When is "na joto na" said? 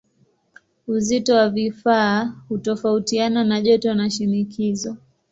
3.43-4.09